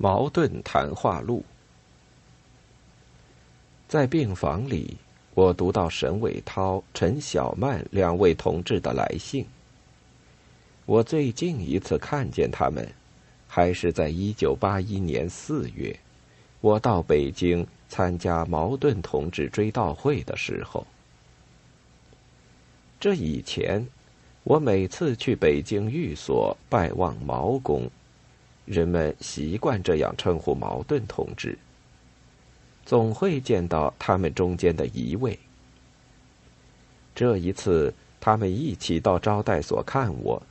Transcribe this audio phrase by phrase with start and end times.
[0.00, 1.44] 矛盾谈话录。
[3.88, 4.96] 在病房里，
[5.34, 9.44] 我读到沈伟涛、陈小曼两位同志的来信。
[10.86, 12.88] 我最近一次看见他们，
[13.48, 15.98] 还是在一九八一年四月，
[16.60, 20.86] 我到北京参加矛盾同志追悼会的时候。
[23.00, 23.86] 这以前，
[24.44, 27.90] 我每次去北京寓所拜望毛公。
[28.68, 31.58] 人们习惯这样称呼矛盾同志。
[32.84, 35.38] 总会见到他们中间的一位。
[37.14, 40.42] 这一次，他们一起到招待所看我，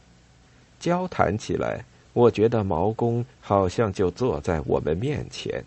[0.80, 1.84] 交谈起来，
[2.14, 5.64] 我觉得毛公好像就坐在我们面前。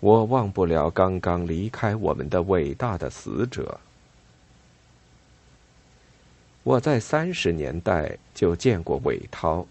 [0.00, 3.80] 我忘不了刚刚离开我们的伟大的死者。
[6.62, 9.66] 我在三十年代就见过韦涛。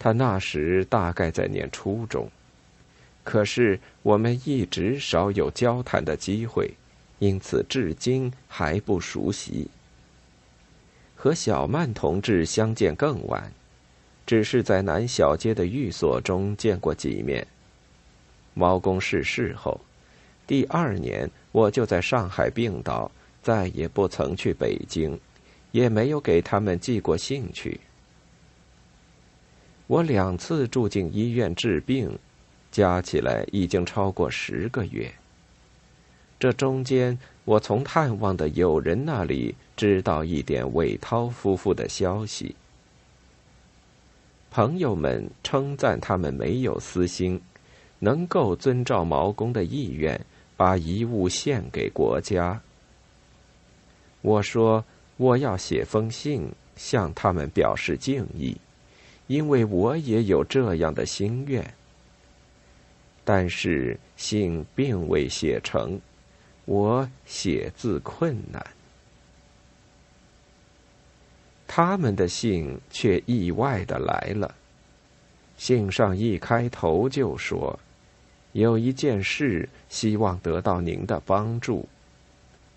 [0.00, 2.26] 他那时大概在念初中，
[3.22, 6.72] 可是我们一直少有交谈的机会，
[7.18, 9.68] 因此至今还不熟悉。
[11.14, 13.52] 和小曼同志相见更晚，
[14.24, 17.46] 只是在南小街的寓所中见过几面。
[18.54, 19.78] 毛公逝世后，
[20.46, 25.20] 第二年我就在上海病倒，再也不曾去北京，
[25.72, 27.78] 也没有给他们寄过信去。
[29.90, 32.16] 我两次住进医院治病，
[32.70, 35.12] 加起来已经超过十个月。
[36.38, 42.54] 这中间，我从探望的友人那里知道一点韦涛夫妇的消息。
[44.52, 47.40] 朋友们称赞他们没有私心，
[47.98, 50.24] 能够遵照毛公的意愿，
[50.56, 52.60] 把遗物献给国家。
[54.22, 54.84] 我说
[55.16, 58.56] 我要写封信向他们表示敬意。
[59.30, 61.64] 因为我也有这样的心愿，
[63.24, 66.00] 但是信并未写成，
[66.64, 68.60] 我写字困难。
[71.68, 74.52] 他们的信却意外的来了，
[75.56, 77.78] 信上一开头就说，
[78.50, 81.88] 有一件事希望得到您的帮助，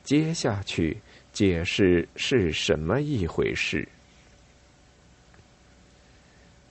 [0.04, 0.96] 接下去
[1.34, 3.88] 解释是什么一回事。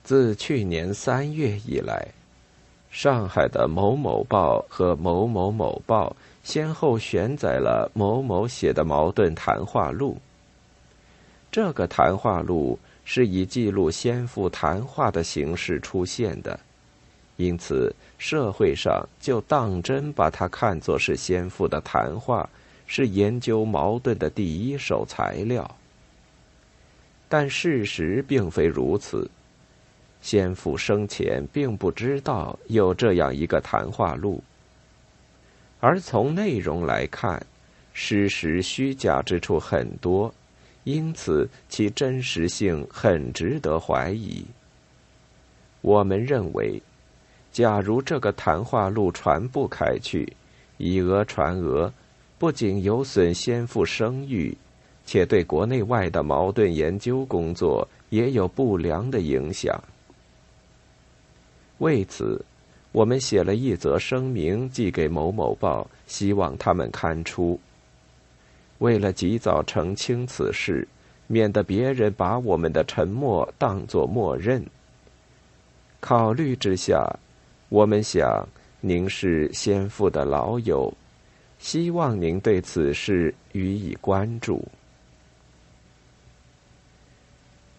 [0.03, 2.05] 自去年三月以来，
[2.91, 10.17] 上海的某某报和某某某报先后选载了某某写的矛盾谈话录。
[11.49, 16.59] 这个谈话录是以记录先父谈话的形式出现的，
[17.37, 22.49] 因此社会上就当真把它看作是先父的谈话，
[22.87, 25.77] 是研究矛盾的第一手材料。
[27.29, 29.29] 但事实并非如此。
[30.23, 34.41] 先父生前并不知道有这样一个谈话录，
[35.81, 37.45] 而从内容来看，
[37.91, 40.33] 事实虚假之处很多，
[40.85, 44.45] 因此其真实性很值得怀疑。
[45.81, 46.81] 我们认为，
[47.51, 50.31] 假如这个谈话录传不开去，
[50.77, 51.91] 以讹传讹，
[52.39, 54.57] 不仅有损先父声誉，
[55.05, 59.77] 且对国内外的矛盾研究工作也有不良的影响。
[61.83, 62.41] 为此，
[62.93, 67.59] 我们写了一则声明寄给某某报，希望他们刊出。
[68.77, 70.87] 为了及早澄清此事，
[71.27, 74.65] 免得别人把我们的沉默当作默认，
[75.99, 77.05] 考虑之下，
[77.67, 78.47] 我们想
[78.79, 80.93] 您是先父的老友，
[81.59, 84.65] 希望您对此事予以关注。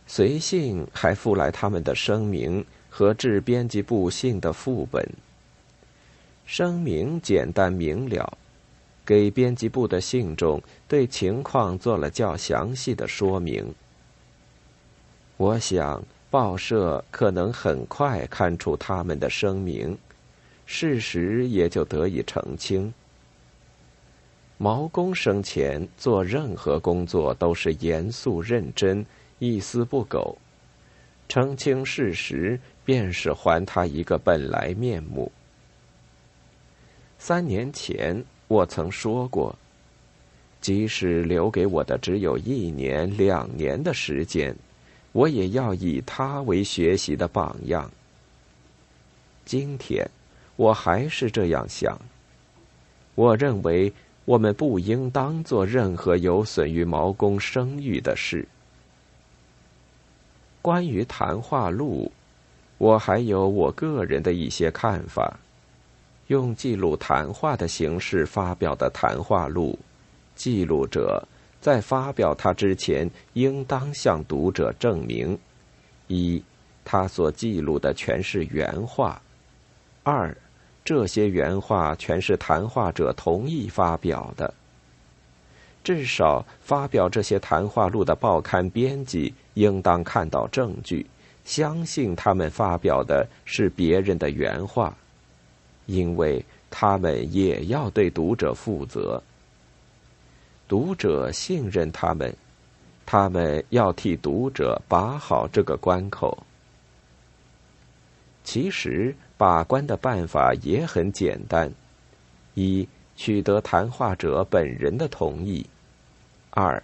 [0.06, 2.62] 随信还附来他们的声明。
[2.96, 5.04] 和致编辑部信的副本。
[6.46, 8.38] 声明简单明了，
[9.04, 13.74] 给编辑部的信中对情况做了较详细的说明。
[15.36, 19.98] 我想报社可能很快看出他们的声明，
[20.64, 22.94] 事实也就得以澄清。
[24.56, 29.04] 毛公生前做任何工作都是严肃认真，
[29.40, 30.38] 一丝不苟。
[31.26, 35.30] 澄清事实，便是还他一个本来面目。
[37.18, 39.56] 三年前，我曾说过，
[40.60, 44.54] 即使留给我的只有一年、两年的时间，
[45.12, 47.90] 我也要以他为学习的榜样。
[49.44, 50.08] 今天，
[50.56, 51.98] 我还是这样想。
[53.14, 53.92] 我认为，
[54.24, 58.46] 我们不应当做任何有损于毛公声誉的事。
[60.60, 62.10] 关于谈话录，
[62.84, 65.38] 我还有我个人的一些看法。
[66.26, 69.78] 用记录谈话的形式发表的谈话录，
[70.34, 71.26] 记录者
[71.62, 75.38] 在发表它之前，应当向读者证明：
[76.08, 76.42] 一，
[76.84, 79.18] 他所记录的全是原话；
[80.02, 80.36] 二，
[80.84, 84.52] 这些原话全是谈话者同意发表的。
[85.82, 91.06] 至少，发表这些谈话录的报刊编辑应当看到证据，
[91.44, 94.96] 相信他们发表的是别人的原话。
[95.86, 99.22] 因为他们也要对读者负责，
[100.66, 102.34] 读者信任他们，
[103.04, 106.42] 他们要替读者把好这个关口。
[108.44, 111.70] 其实把关的办法也很简单：
[112.54, 115.62] 一、取得谈话者本人的同意；
[116.48, 116.82] 二、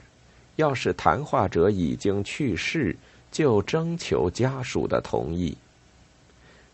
[0.56, 2.94] 要是谈话者已经去世，
[3.30, 5.56] 就征求家属的同意。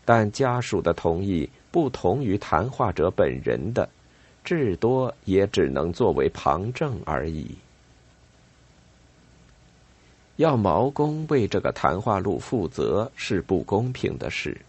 [0.05, 1.49] 但家属的同意。
[1.69, 3.87] 不同于谈话者本人的，
[4.43, 7.55] 至多也只能作为旁证而已。
[10.37, 14.59] 要毛公为这个谈话录负责是不公平的事。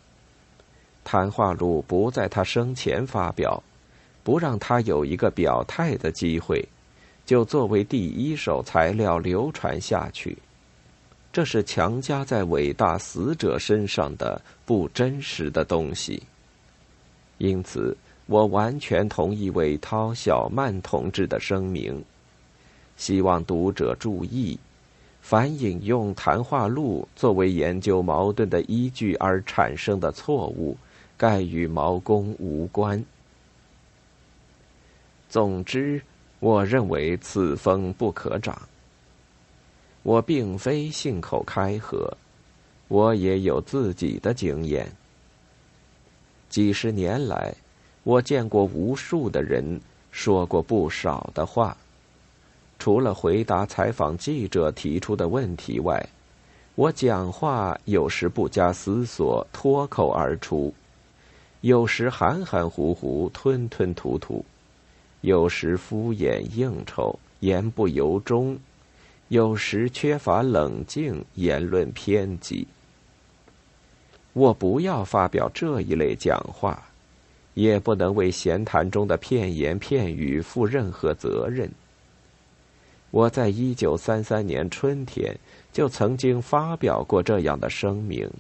[1.03, 3.63] 谈话录不在他生前发表，
[4.23, 6.69] 不让他有一个表态的机会，
[7.25, 10.37] 就作为第一手材料流传下去，
[11.33, 16.23] 这是强加在伟大死者身上的不真实的东西。
[17.37, 17.97] 因此，
[18.27, 22.05] 我完全同意韦涛、小曼同志的声明，
[22.97, 24.59] 希望读者注意：
[25.23, 30.77] 凡引用谈话录作为研究矛盾的依据而产生的错误，
[31.17, 33.05] 概与毛公无关。
[35.29, 36.03] 总之，
[36.41, 38.61] 我认为此风不可长。
[40.03, 42.17] 我并非信口开河，
[42.89, 44.91] 我也有自己的经验。
[46.49, 47.55] 几十年来，
[48.05, 49.81] 我见过无数的人，
[50.11, 51.77] 说过不少的话。
[52.79, 56.09] 除了回答采访记者提出的问题外，
[56.77, 60.73] 我讲话有时不加思索，脱口而出；
[61.61, 64.45] 有时含含糊糊，吞吞吐吐；
[65.23, 68.57] 有时敷衍应酬，言不由衷；
[69.29, 72.67] 有时缺乏冷静，言论偏激。
[74.33, 76.83] 我不要发表这一类讲话，
[77.55, 81.71] 也不能为闲谈中的片言片语负任何责任。
[83.11, 85.37] 我在一九三三年春天
[85.73, 88.31] 就曾经发表过这样的声明。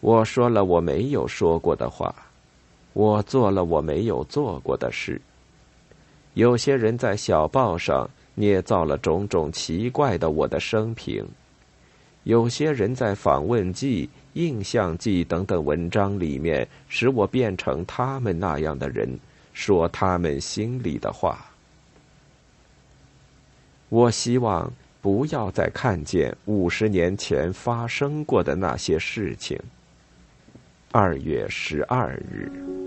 [0.00, 2.14] 我说了我没有说过的话，
[2.92, 5.20] 我做了我没有做过的事。
[6.34, 11.26] 有些人在小报上捏造了种种奇怪的我的生平。
[12.24, 19.18] 有些人在访问记、印象记等等文章里面，使我变成他们那样的人，
[19.52, 21.46] 说他们心里的话。
[23.88, 29.58] 我希望不要再看见五十年前发生过的那些事情。
[30.92, 32.81] 二月十二日。